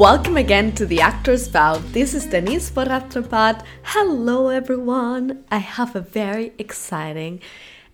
[0.00, 1.76] Welcome again to the Actors Vow.
[1.76, 3.62] This is Denise Boratrapat.
[3.82, 5.44] Hello, everyone.
[5.50, 7.42] I have a very exciting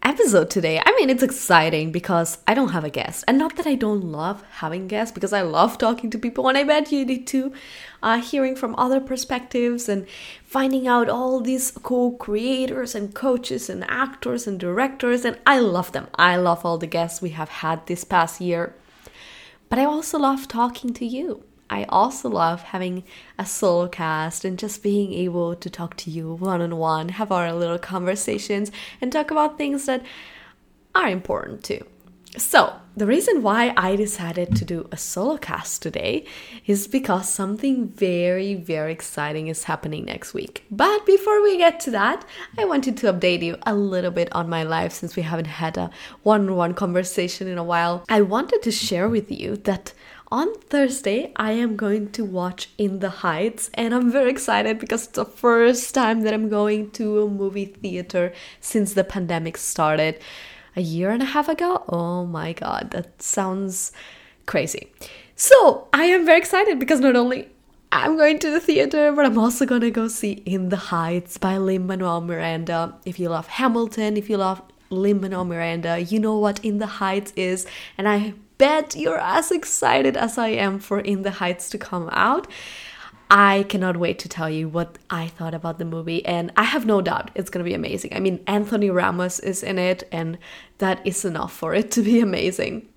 [0.04, 0.80] episode today.
[0.86, 3.25] I mean, it's exciting because I don't have a guest.
[3.27, 6.57] And not that I don't love having guests, because I love talking to people, and
[6.57, 7.53] I bet you do too.
[8.04, 10.07] Uh, hearing from other perspectives and
[10.44, 15.25] finding out all these cool creators and coaches and actors and directors.
[15.25, 16.07] And I love them.
[16.14, 18.77] I love all the guests we have had this past year.
[19.68, 21.43] But I also love talking to you.
[21.68, 23.04] I also love having
[23.38, 27.32] a solo cast and just being able to talk to you one on one, have
[27.32, 28.70] our little conversations,
[29.00, 30.04] and talk about things that
[30.94, 31.84] are important too.
[32.36, 36.27] So, the reason why I decided to do a solo cast today
[36.66, 40.64] is because something very, very exciting is happening next week.
[40.70, 42.26] But before we get to that,
[42.58, 45.78] I wanted to update you a little bit on my life since we haven't had
[45.78, 45.91] a
[46.24, 48.04] one on one conversation in a while.
[48.08, 49.94] I wanted to share with you that
[50.32, 55.05] on Thursday, I am going to watch In the Heights, and I'm very excited because
[55.05, 60.19] it's the first time that I'm going to a movie theater since the pandemic started
[60.74, 61.84] a year and a half ago.
[61.88, 63.92] Oh my god, that sounds
[64.47, 64.92] crazy.
[65.36, 67.48] So, I am very excited because not only
[67.92, 71.56] I'm going to the theater, but I'm also gonna go see In the Heights by
[71.56, 72.97] Lin Manuel Miranda.
[73.04, 74.60] If you love Hamilton, if you love
[74.91, 77.64] Lin Manuel Miranda, you know what In the Heights is,
[77.97, 82.08] and I bet you're as excited as I am for In the Heights to come
[82.12, 82.46] out.
[83.28, 86.86] I cannot wait to tell you what I thought about the movie, and I have
[86.86, 88.14] no doubt it's gonna be amazing.
[88.14, 90.38] I mean, Anthony Ramos is in it, and
[90.78, 92.88] that is enough for it to be amazing.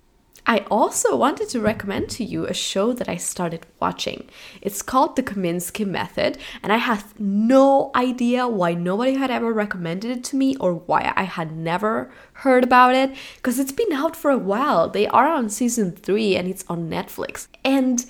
[0.46, 4.28] I also wanted to recommend to you a show that I started watching.
[4.60, 10.10] It's called The Kominsky Method, and I have no idea why nobody had ever recommended
[10.10, 14.16] it to me or why I had never heard about it because it's been out
[14.16, 14.88] for a while.
[14.88, 17.48] They are on season 3 and it's on Netflix.
[17.64, 18.04] And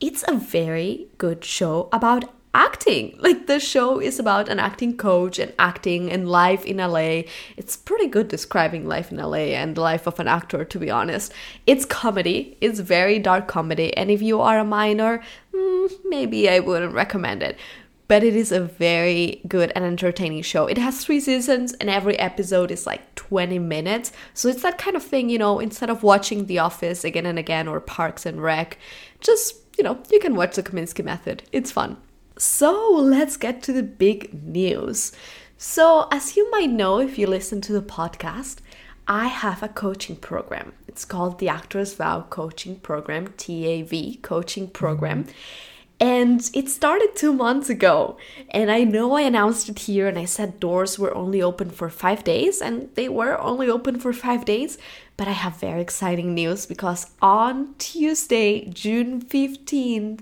[0.00, 2.24] it's a very good show about
[2.58, 3.14] acting.
[3.18, 7.22] Like the show is about an acting coach and acting and life in LA.
[7.56, 10.90] It's pretty good describing life in LA and the life of an actor, to be
[10.90, 11.32] honest.
[11.68, 15.22] It's comedy, it's very dark comedy, and if you are a minor,
[15.54, 17.56] mm, maybe I wouldn't recommend it.
[18.08, 20.66] But it is a very good and entertaining show.
[20.66, 24.10] It has three seasons, and every episode is like 20 minutes.
[24.34, 27.38] So it's that kind of thing, you know, instead of watching The Office again and
[27.38, 28.78] again or Parks and Rec,
[29.20, 31.44] just, you know, you can watch the Kominsky Method.
[31.52, 31.98] It's fun.
[32.38, 35.10] So let's get to the big news.
[35.56, 38.58] So, as you might know if you listen to the podcast,
[39.08, 40.72] I have a coaching program.
[40.86, 44.72] It's called the Actors Vow Coaching Program, TAV Coaching mm-hmm.
[44.72, 45.26] Program.
[45.98, 48.18] And it started two months ago.
[48.50, 51.90] And I know I announced it here and I said doors were only open for
[51.90, 54.78] five days, and they were only open for five days.
[55.16, 60.20] But I have very exciting news because on Tuesday, June 15th,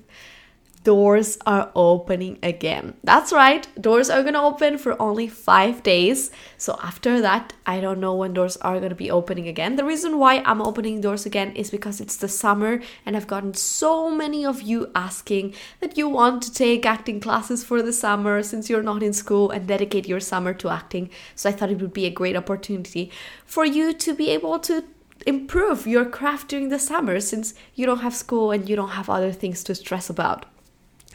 [0.87, 2.95] doors are opening again.
[3.03, 6.31] That's right, doors are gonna open for only five days.
[6.59, 9.75] So after that, I don't know when doors are gonna be opening again.
[9.75, 13.55] The reason why I'm opening doors again is because it's the summer and I've gotten
[13.55, 18.45] so many of you asking that you want to take acting classes for the summer
[18.45, 21.11] since you're not in school and dedicate your summer to acting.
[21.35, 23.11] So I thought it would be a great opportunity
[23.45, 24.85] for you to be able to
[25.27, 29.11] improve your craft during the summer since you don't have school and you don't have
[29.11, 30.47] other things to stress about.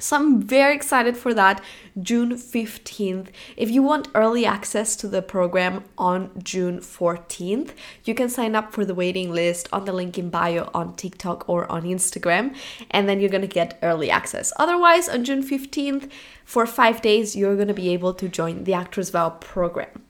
[0.01, 1.61] So I'm very excited for that
[2.01, 3.27] June 15th.
[3.55, 7.73] If you want early access to the program on June 14th,
[8.03, 11.47] you can sign up for the waiting list on the link in bio on TikTok
[11.47, 12.55] or on Instagram,
[12.89, 14.51] and then you're gonna get early access.
[14.57, 16.09] Otherwise, on June 15th,
[16.45, 20.01] for five days, you're gonna be able to join the Actors Vow program.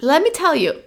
[0.00, 0.82] Let me tell you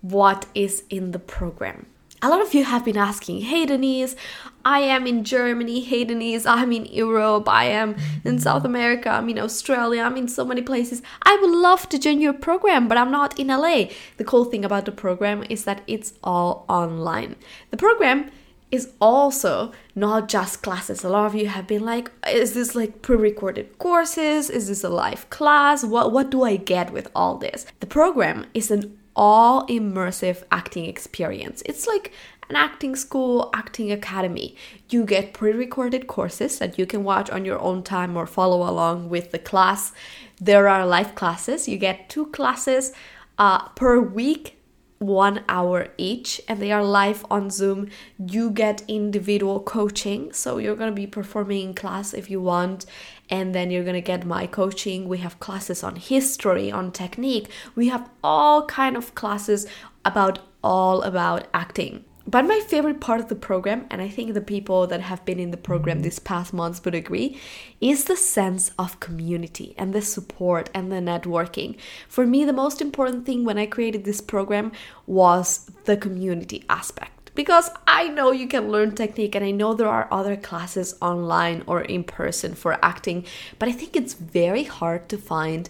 [0.00, 1.86] what is in the program
[2.26, 4.16] a lot of you have been asking, hey Denise,
[4.64, 9.28] I am in Germany, hey Denise, I'm in Europe, I am in South America, I'm
[9.28, 11.02] in Australia, I'm in so many places.
[11.22, 13.90] I would love to join your program, but I'm not in LA.
[14.16, 17.36] The cool thing about the program is that it's all online.
[17.70, 18.32] The program
[18.72, 21.04] is also not just classes.
[21.04, 24.50] A lot of you have been like, is this like pre-recorded courses?
[24.50, 25.84] Is this a live class?
[25.84, 27.66] What what do I get with all this?
[27.78, 31.62] The program is an all immersive acting experience.
[31.64, 32.12] It's like
[32.48, 34.54] an acting school, acting academy.
[34.90, 38.68] You get pre recorded courses that you can watch on your own time or follow
[38.68, 39.92] along with the class.
[40.40, 41.66] There are live classes.
[41.66, 42.92] You get two classes
[43.38, 44.56] uh, per week
[44.98, 47.88] one hour each and they are live on Zoom.
[48.18, 52.86] You get individual coaching, so you're going to be performing in class if you want
[53.28, 55.08] and then you're to get my coaching.
[55.08, 57.48] We have classes on history, on technique.
[57.74, 59.66] We have all kind of classes
[60.04, 62.04] about all about acting.
[62.28, 65.38] but my favorite part of the program, and I think the people that have been
[65.38, 67.38] in the program this past months would agree,
[67.80, 71.76] is the sense of community and the support and the networking.
[72.08, 74.72] For me, the most important thing when I created this program
[75.06, 79.88] was the community aspect because I know you can learn technique and I know there
[79.88, 83.24] are other classes online or in person for acting,
[83.58, 85.68] but I think it's very hard to find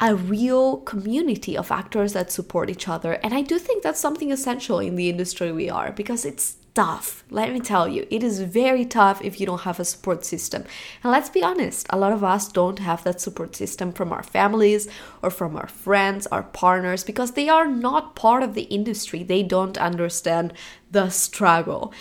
[0.00, 3.14] a real community of actors that support each other.
[3.22, 7.24] And I do think that's something essential in the industry we are because it's tough.
[7.30, 10.64] Let me tell you, it is very tough if you don't have a support system.
[11.02, 14.22] And let's be honest, a lot of us don't have that support system from our
[14.22, 14.88] families
[15.22, 19.22] or from our friends, our partners, because they are not part of the industry.
[19.22, 20.52] They don't understand
[20.90, 21.92] the struggle.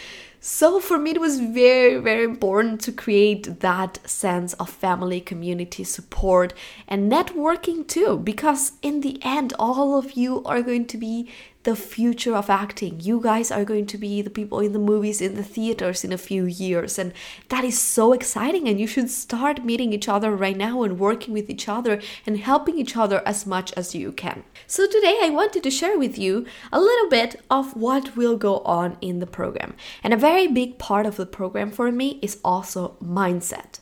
[0.42, 5.84] So for me, it was very, very important to create that sense of family, community
[5.84, 6.54] support,
[6.88, 11.30] and networking too, because in the end, all of you are going to be
[11.64, 13.00] the future of acting.
[13.02, 16.14] You guys are going to be the people in the movies, in the theaters in
[16.14, 16.98] a few years.
[16.98, 17.12] And
[17.50, 18.68] that is so exciting.
[18.68, 22.38] And you should start meeting each other right now and working with each other and
[22.38, 24.44] helping each other as much as you can.
[24.68, 28.60] So today I wanted to share with you a little bit of what will go
[28.60, 29.76] on in the program.
[30.02, 33.80] And a very big part of the program for me is also mindset.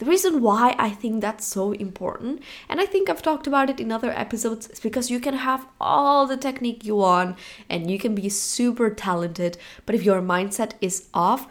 [0.00, 3.80] The reason why I think that's so important, and I think I've talked about it
[3.80, 7.36] in other episodes, is because you can have all the technique you want
[7.68, 11.46] and you can be super talented, but if your mindset is off,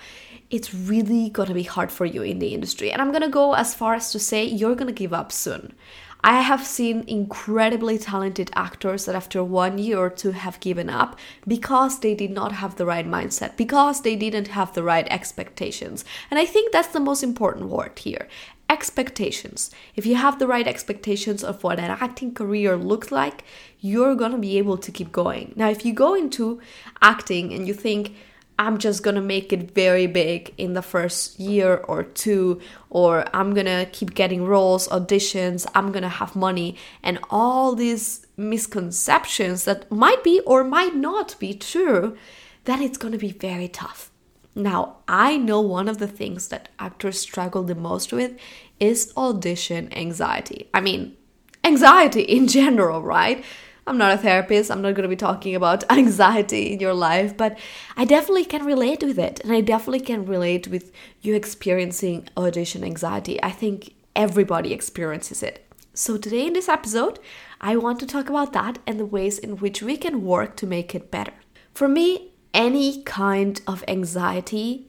[0.50, 2.92] it's really gonna be hard for you in the industry.
[2.92, 5.76] And I'm gonna go as far as to say you're gonna give up soon.
[6.22, 11.18] I have seen incredibly talented actors that after one year or two have given up
[11.48, 16.04] because they did not have the right mindset, because they didn't have the right expectations.
[16.30, 18.28] And I think that's the most important word here
[18.70, 19.72] expectations.
[19.96, 23.44] If you have the right expectations of what an acting career looks like,
[23.80, 25.54] you're gonna be able to keep going.
[25.56, 26.62] Now, if you go into
[27.02, 28.14] acting and you think,
[28.60, 32.60] I'm just gonna make it very big in the first year or two,
[32.90, 39.64] or I'm gonna keep getting roles, auditions, I'm gonna have money, and all these misconceptions
[39.64, 42.18] that might be or might not be true,
[42.66, 44.12] then it's gonna be very tough.
[44.56, 48.38] Now, I know one of the things that actors struggle the most with
[48.78, 50.70] is audition anxiety.
[50.74, 51.16] I mean,
[51.64, 53.42] anxiety in general, right?
[53.90, 54.70] I'm not a therapist.
[54.70, 57.58] I'm not going to be talking about anxiety in your life, but
[57.98, 59.40] I definitely can relate with it.
[59.40, 60.92] And I definitely can relate with
[61.22, 63.42] you experiencing audition anxiety.
[63.42, 65.66] I think everybody experiences it.
[65.96, 67.18] So, today in this episode,
[67.60, 70.68] I want to talk about that and the ways in which we can work to
[70.68, 71.34] make it better.
[71.74, 74.88] For me, any kind of anxiety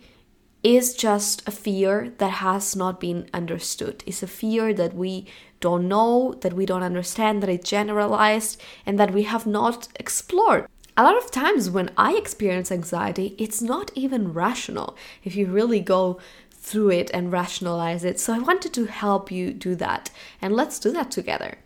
[0.62, 4.05] is just a fear that has not been understood.
[4.06, 5.26] It's a fear that we
[5.61, 10.67] don't know, that we don't understand, that it's generalized, and that we have not explored.
[10.97, 15.81] A lot of times when I experience anxiety, it's not even rational if you really
[15.81, 16.19] go
[16.51, 18.21] through it and rationalize it.
[18.21, 20.11] So I wanted to help you do that,
[20.43, 21.59] and let's do that together.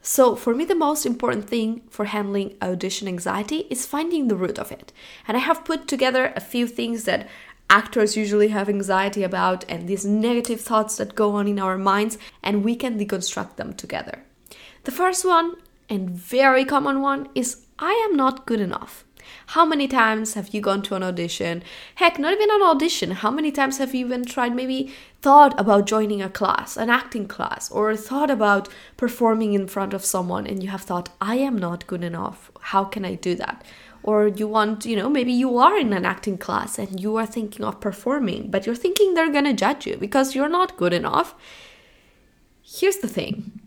[0.00, 4.58] So, for me, the most important thing for handling audition anxiety is finding the root
[4.58, 4.92] of it.
[5.26, 7.28] And I have put together a few things that
[7.70, 12.18] actors usually have anxiety about and these negative thoughts that go on in our minds,
[12.42, 14.24] and we can deconstruct them together.
[14.84, 15.56] The first one,
[15.88, 19.04] and very common one, is I am not good enough.
[19.48, 21.62] How many times have you gone to an audition?
[21.96, 23.10] Heck, not even an audition.
[23.10, 27.26] How many times have you even tried, maybe thought about joining a class, an acting
[27.26, 31.56] class, or thought about performing in front of someone and you have thought, I am
[31.56, 32.50] not good enough.
[32.60, 33.64] How can I do that?
[34.08, 37.26] Or you want, you know, maybe you are in an acting class and you are
[37.26, 41.34] thinking of performing, but you're thinking they're gonna judge you because you're not good enough.
[42.62, 43.60] Here's the thing.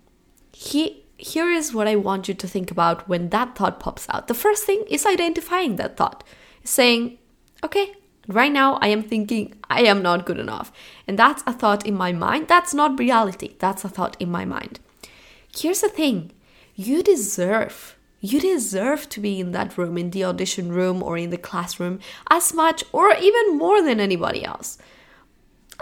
[0.52, 4.28] He, here is what I want you to think about when that thought pops out.
[4.28, 6.24] The first thing is identifying that thought,
[6.64, 7.20] saying,
[7.64, 7.94] okay,
[8.28, 10.72] right now I am thinking I am not good enough.
[11.08, 12.48] And that's a thought in my mind.
[12.48, 13.58] That's not reality.
[13.60, 14.80] That's a thought in my mind.
[15.56, 16.32] Here's the thing
[16.76, 21.32] you deserve you deserve to be in that room, in the audition room or in
[21.32, 22.00] the classroom,
[22.30, 24.78] as much or even more than anybody else.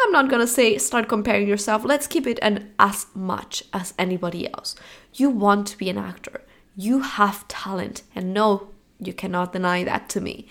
[0.02, 4.52] I'm not gonna say start comparing yourself, let's keep it an as much as anybody
[4.54, 4.76] else.
[5.14, 6.42] You want to be an actor,
[6.78, 10.48] you have talent, and no, you cannot deny that to me.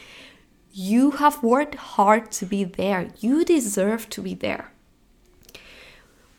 [0.70, 4.72] You have worked hard to be there, you deserve to be there.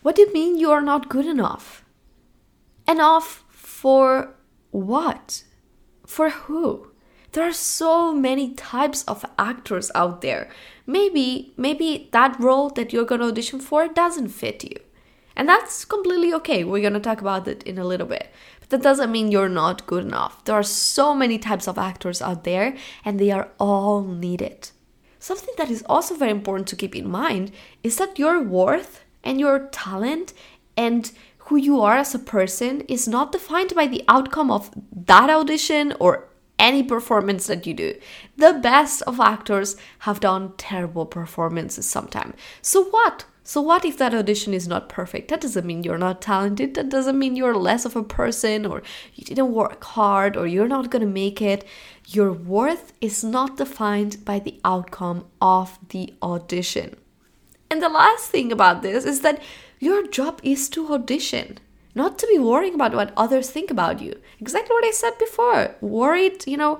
[0.02, 1.84] What do you mean you are not good enough?
[2.86, 4.34] Enough for
[4.70, 5.44] what?
[6.06, 6.90] For who?
[7.32, 10.50] There are so many types of actors out there.
[10.86, 14.76] Maybe, maybe that role that you're gonna audition for doesn't fit you.
[15.36, 16.64] And that's completely okay.
[16.64, 18.32] We're gonna talk about it in a little bit.
[18.58, 20.44] But that doesn't mean you're not good enough.
[20.44, 24.70] There are so many types of actors out there, and they are all needed.
[25.20, 27.52] Something that is also very important to keep in mind
[27.84, 30.32] is that your worth and your talent
[30.76, 31.12] and
[31.50, 35.92] who you are as a person is not defined by the outcome of that audition
[35.98, 36.28] or
[36.60, 37.98] any performance that you do.
[38.36, 42.36] The best of actors have done terrible performances sometimes.
[42.62, 43.24] So what?
[43.42, 45.26] So, what if that audition is not perfect?
[45.28, 46.74] That doesn't mean you're not talented.
[46.74, 50.68] That doesn't mean you're less of a person or you didn't work hard or you're
[50.68, 51.64] not going to make it.
[52.06, 56.94] Your worth is not defined by the outcome of the audition.
[57.68, 59.42] And the last thing about this is that
[59.80, 61.58] your job is to audition,
[61.94, 64.20] not to be worrying about what others think about you.
[64.38, 65.74] Exactly what I said before.
[65.80, 66.78] Worried, you know,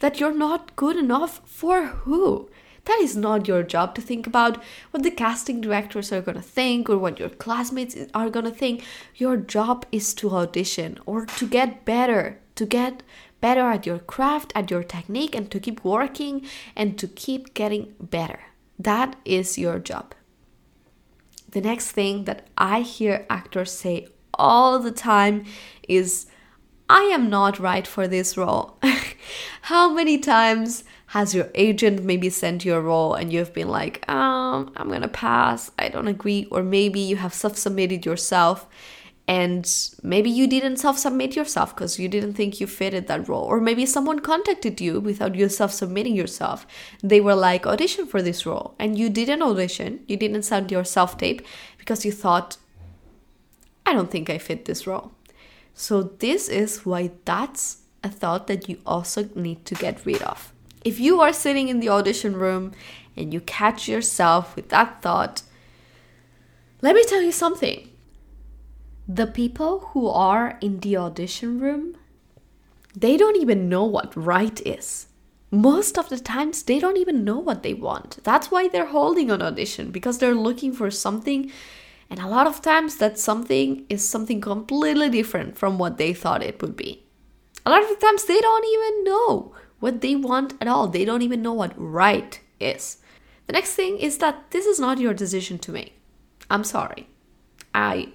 [0.00, 2.50] that you're not good enough for who?
[2.84, 6.42] That is not your job to think about what the casting directors are going to
[6.42, 8.84] think or what your classmates are going to think.
[9.16, 13.02] Your job is to audition or to get better, to get
[13.40, 16.44] better at your craft, at your technique, and to keep working
[16.76, 18.40] and to keep getting better.
[18.78, 20.14] That is your job.
[21.54, 25.44] The next thing that I hear actors say all the time
[25.88, 26.26] is,
[26.90, 28.76] I am not right for this role.
[29.62, 34.06] How many times has your agent maybe sent you a role and you've been like,
[34.10, 38.66] um, I'm gonna pass, I don't agree, or maybe you have self submitted yourself
[39.26, 39.70] and
[40.02, 43.58] maybe you didn't self submit yourself because you didn't think you fitted that role, or
[43.60, 46.66] maybe someone contacted you without you self submitting yourself.
[47.02, 50.84] They were like, audition for this role, and you didn't audition, you didn't send your
[50.84, 51.42] self tape
[51.78, 52.58] because you thought,
[53.86, 55.12] I don't think I fit this role.
[55.72, 60.52] So, this is why that's a thought that you also need to get rid of.
[60.84, 62.72] If you are sitting in the audition room
[63.16, 65.42] and you catch yourself with that thought,
[66.82, 67.88] let me tell you something.
[69.08, 71.96] The people who are in the audition room,
[72.96, 75.08] they don't even know what right is.
[75.50, 78.18] Most of the times, they don't even know what they want.
[78.24, 81.52] That's why they're holding an audition because they're looking for something.
[82.08, 86.42] And a lot of times, that something is something completely different from what they thought
[86.42, 87.04] it would be.
[87.66, 90.88] A lot of the times, they don't even know what they want at all.
[90.88, 92.98] They don't even know what right is.
[93.46, 96.00] The next thing is that this is not your decision to make.
[96.48, 97.06] I'm sorry.
[97.74, 98.08] I,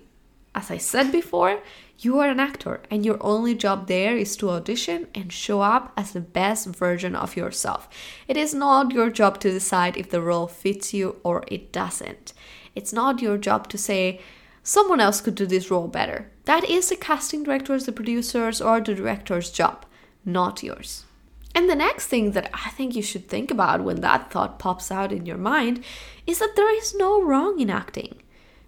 [0.60, 1.62] as I said before,
[2.00, 5.94] you are an actor and your only job there is to audition and show up
[5.96, 7.88] as the best version of yourself.
[8.28, 12.34] It is not your job to decide if the role fits you or it doesn't.
[12.76, 14.20] It's not your job to say,
[14.62, 16.30] someone else could do this role better.
[16.44, 19.86] That is the casting director's, the producer's, or the director's job,
[20.26, 21.06] not yours.
[21.56, 24.92] And the next thing that I think you should think about when that thought pops
[24.92, 25.86] out in your mind
[26.28, 28.22] is that there is no wrong in acting.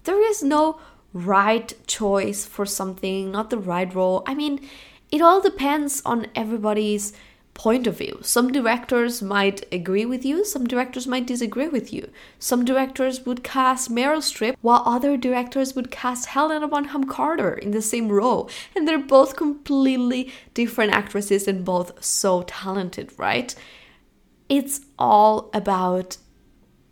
[0.03, 0.79] There is no
[1.13, 4.23] right choice for something, not the right role.
[4.25, 4.67] I mean,
[5.11, 7.13] it all depends on everybody's
[7.53, 8.19] point of view.
[8.21, 12.09] Some directors might agree with you, some directors might disagree with you.
[12.39, 17.71] Some directors would cast Meryl Streep, while other directors would cast Helena Bonham Carter in
[17.71, 18.49] the same role.
[18.75, 23.53] And they're both completely different actresses and both so talented, right?
[24.47, 26.17] It's all about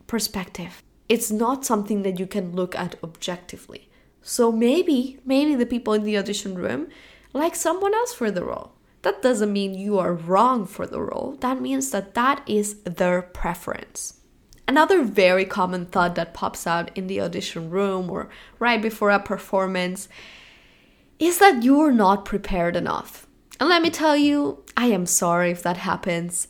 [0.08, 0.84] perspective.
[1.08, 3.89] It's not something that you can look at objectively.
[4.30, 6.90] So maybe, maybe the people in the audition room
[7.34, 11.36] like someone else for the role that doesn't mean you are wrong for the role.
[11.40, 14.20] That means that that is their preference.
[14.68, 19.20] Another very common thought that pops out in the audition room or right before a
[19.20, 20.08] performance
[21.18, 23.26] is that you're not prepared enough.
[23.60, 26.50] And let me tell you, I am sorry if that happens.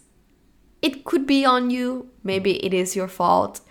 [0.81, 3.61] It could be on you, maybe it is your fault.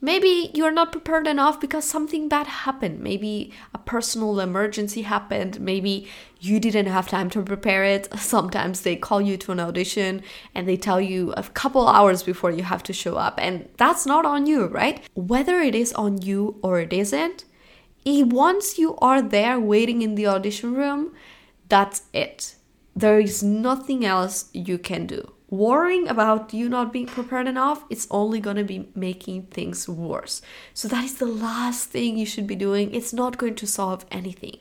[0.00, 3.00] Maybe you're not prepared enough because something bad happened.
[3.00, 5.60] Maybe a personal emergency happened.
[5.60, 6.06] Maybe
[6.40, 8.08] you didn't have time to prepare it.
[8.18, 10.22] Sometimes they call you to an audition
[10.54, 13.34] and they tell you a couple hours before you have to show up.
[13.38, 15.02] And that's not on you, right?
[15.14, 17.44] Whether it is on you or it isn't,
[18.06, 21.12] once you are there waiting in the audition room,
[21.68, 22.54] that's it.
[22.94, 28.06] There is nothing else you can do worrying about you not being prepared enough, it's
[28.10, 30.42] only going to be making things worse.
[30.74, 32.94] So that is the last thing you should be doing.
[32.94, 34.58] It's not going to solve anything.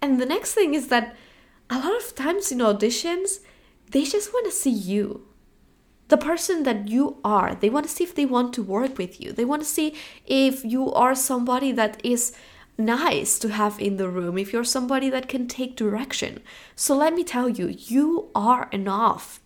[0.00, 1.14] And the next thing is that
[1.68, 3.40] a lot of times in auditions,
[3.90, 5.26] they just want to see you.
[6.08, 7.54] The person that you are.
[7.54, 9.32] They want to see if they want to work with you.
[9.32, 9.94] They want to see
[10.26, 12.32] if you are somebody that is
[12.76, 16.40] nice to have in the room, if you're somebody that can take direction.
[16.74, 19.41] So let me tell you, you are enough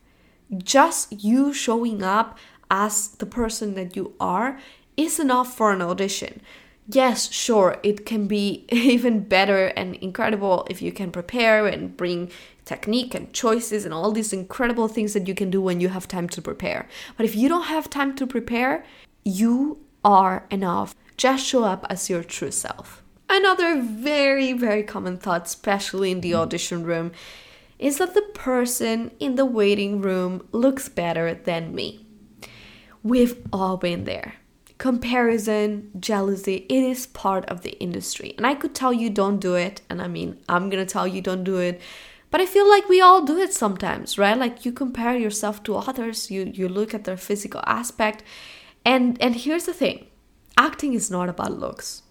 [0.59, 2.38] just you showing up
[2.71, 4.59] as the person that you are
[4.97, 6.41] is enough for an audition.
[6.88, 12.31] yes, sure, it can be even better and incredible if you can prepare and bring
[12.65, 16.07] technique and choices and all these incredible things that you can do when you have
[16.07, 16.88] time to prepare.
[17.17, 18.85] But if you don't have time to prepare,
[19.25, 20.95] you are enough.
[21.17, 23.03] Just show up as your true self.
[23.29, 27.12] Another very, very common thought, especially in the audition room,
[27.78, 32.06] is that the person in the waiting room looks better than me.
[33.02, 34.35] We've all been there
[34.78, 38.35] comparison, jealousy, it is part of the industry.
[38.37, 41.21] And I could tell you don't do it, and I mean, I'm gonna tell you
[41.21, 41.80] don't do it.
[42.30, 44.37] But I feel like we all do it sometimes, right?
[44.37, 48.23] Like you compare yourself to others, you you look at their physical aspect.
[48.85, 50.06] And and here's the thing.
[50.59, 52.02] Acting is not about looks.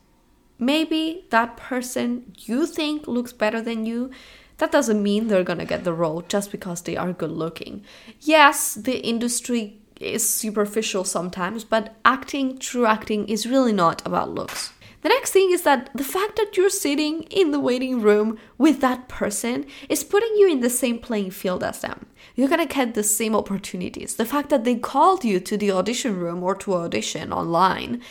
[0.57, 4.09] Maybe that person you think looks better than you,
[4.57, 7.83] that doesn't mean they're gonna get the role just because they are good looking.
[8.21, 14.71] Yes, the industry is superficial sometimes, but acting, true acting, is really not about looks.
[15.01, 18.81] The next thing is that the fact that you're sitting in the waiting room with
[18.81, 22.07] that person is putting you in the same playing field as them.
[22.35, 24.15] You're gonna get the same opportunities.
[24.15, 28.01] The fact that they called you to the audition room or to audition online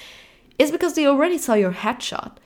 [0.57, 2.37] is because they already saw your headshot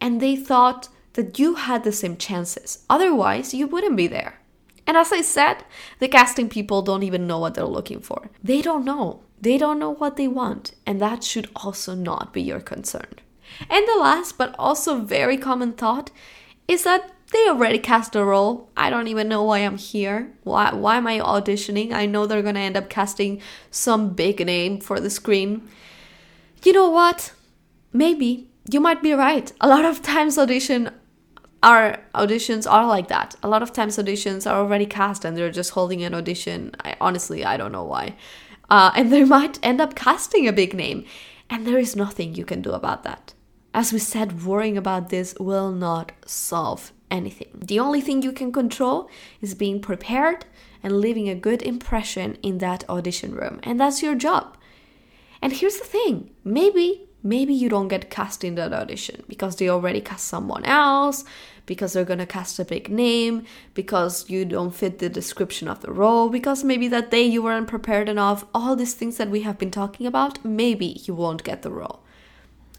[0.00, 2.84] and they thought that you had the same chances.
[2.88, 4.40] Otherwise, you wouldn't be there.
[4.86, 5.64] And as I said,
[5.98, 8.30] the casting people don't even know what they're looking for.
[8.42, 9.20] They don't know.
[9.40, 13.14] They don't know what they want, and that should also not be your concern.
[13.70, 16.10] And the last but also very common thought
[16.66, 18.70] is that they already cast the role.
[18.76, 20.32] I don't even know why I'm here.
[20.42, 21.92] Why why am I auditioning?
[21.92, 25.68] I know they're going to end up casting some big name for the screen.
[26.64, 27.32] You know what?
[27.92, 29.52] Maybe you might be right.
[29.60, 30.90] A lot of times audition
[31.62, 33.34] our auditions are like that.
[33.42, 36.74] A lot of times auditions are already cast and they're just holding an audition.
[36.84, 38.16] I, honestly, I don't know why.
[38.70, 41.04] Uh, and they might end up casting a big name.
[41.50, 43.32] And there is nothing you can do about that.
[43.74, 47.48] As we said, worrying about this will not solve anything.
[47.54, 50.44] The only thing you can control is being prepared
[50.82, 53.60] and leaving a good impression in that audition room.
[53.62, 54.56] And that's your job.
[55.40, 59.68] And here's the thing maybe maybe you don't get cast in that audition because they
[59.68, 61.24] already cast someone else,
[61.66, 65.92] because they're gonna cast a big name, because you don't fit the description of the
[65.92, 69.58] role, because maybe that day you weren't prepared enough, all these things that we have
[69.58, 72.00] been talking about, maybe you won't get the role.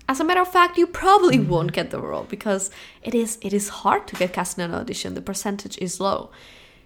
[0.08, 1.52] As a matter of fact, you probably mm-hmm.
[1.52, 2.72] won't get the role because
[3.04, 5.14] it is it is hard to get cast in an audition.
[5.14, 6.32] The percentage is low.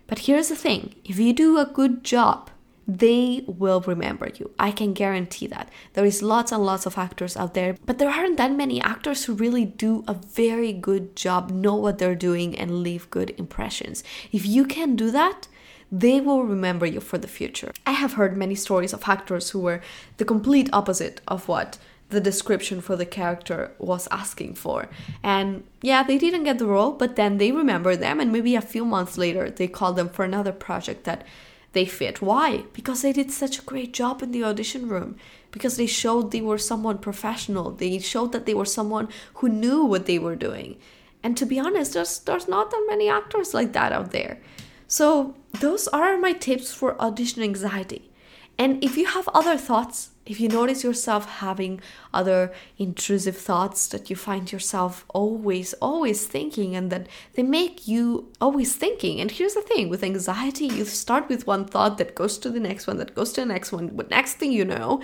[0.07, 2.49] But here's the thing, if you do a good job,
[2.87, 4.51] they will remember you.
[4.59, 5.69] I can guarantee that.
[5.93, 9.25] There is lots and lots of actors out there, but there aren't that many actors
[9.25, 14.03] who really do a very good job, know what they're doing, and leave good impressions.
[14.31, 15.47] If you can do that,
[15.91, 17.71] they will remember you for the future.
[17.85, 19.81] I have heard many stories of actors who were
[20.17, 21.77] the complete opposite of what
[22.09, 24.89] the description for the character was asking for.
[25.21, 28.61] And yeah, they didn't get the role, but then they remember them, and maybe a
[28.61, 31.25] few months later, they called them for another project that
[31.73, 32.21] they fit.
[32.21, 32.63] Why?
[32.73, 35.17] Because they did such a great job in the audition room.
[35.51, 37.71] Because they showed they were someone professional.
[37.71, 40.77] They showed that they were someone who knew what they were doing.
[41.21, 44.39] And to be honest, there's there's not that many actors like that out there.
[44.87, 48.11] So those are my tips for audition anxiety.
[48.57, 51.81] And if you have other thoughts, if you notice yourself having
[52.13, 58.31] other intrusive thoughts that you find yourself always, always thinking and that they make you
[58.39, 59.19] always thinking.
[59.19, 62.59] And here's the thing with anxiety, you start with one thought that goes to the
[62.59, 63.89] next one, that goes to the next one.
[63.89, 65.01] But next thing you know,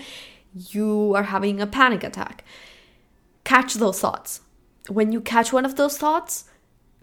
[0.53, 2.45] you are having a panic attack.
[3.43, 4.41] Catch those thoughts.
[4.88, 6.45] When you catch one of those thoughts,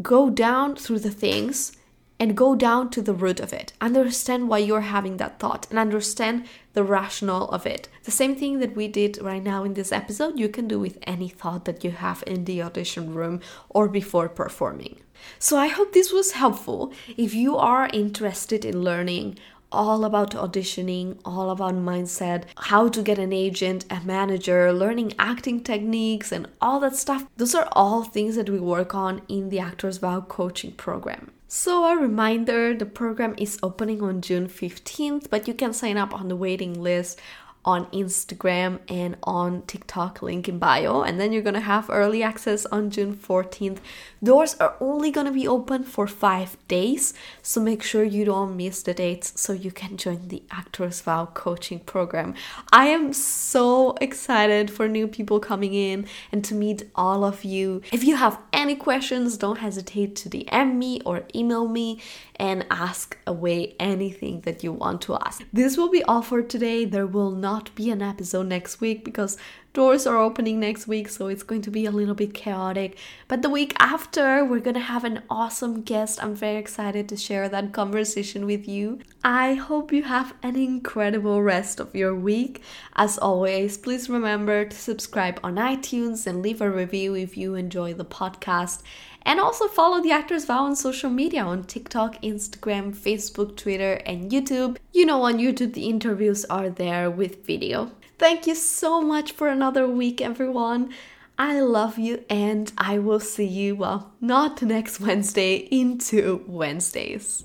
[0.00, 1.75] go down through the things
[2.18, 3.72] and go down to the root of it.
[3.80, 7.88] Understand why you're having that thought and understand the rationale of it.
[8.04, 10.98] The same thing that we did right now in this episode, you can do with
[11.02, 15.00] any thought that you have in the audition room or before performing.
[15.38, 16.92] So I hope this was helpful.
[17.16, 19.38] If you are interested in learning
[19.72, 25.62] all about auditioning, all about mindset, how to get an agent, a manager, learning acting
[25.62, 27.26] techniques, and all that stuff.
[27.36, 31.32] Those are all things that we work on in the Actors Vow coaching program.
[31.48, 36.12] So, a reminder the program is opening on June 15th, but you can sign up
[36.12, 37.20] on the waiting list
[37.66, 41.02] on Instagram and on TikTok, link in bio.
[41.02, 43.80] And then you're gonna have early access on June 14th.
[44.22, 48.82] Doors are only gonna be open for five days, so make sure you don't miss
[48.82, 52.34] the dates so you can join the Actors Vow coaching program.
[52.72, 57.82] I am so excited for new people coming in and to meet all of you.
[57.92, 62.00] If you have any questions, don't hesitate to DM me or email me
[62.36, 65.42] and ask away anything that you want to ask.
[65.52, 66.84] This will be all for today.
[66.84, 69.36] There will not be an episode next week because
[69.72, 72.96] doors are opening next week, so it's going to be a little bit chaotic.
[73.28, 76.22] But the week after, we're gonna have an awesome guest.
[76.22, 79.00] I'm very excited to share that conversation with you.
[79.22, 82.62] I hope you have an incredible rest of your week.
[82.94, 87.92] As always, please remember to subscribe on iTunes and leave a review if you enjoy
[87.92, 88.82] the podcast.
[89.26, 94.30] And also follow the Actors Vow on social media on TikTok, Instagram, Facebook, Twitter, and
[94.30, 94.76] YouTube.
[94.92, 97.90] You know, on YouTube, the interviews are there with video.
[98.18, 100.90] Thank you so much for another week, everyone.
[101.36, 107.44] I love you, and I will see you, well, not next Wednesday, in two Wednesdays.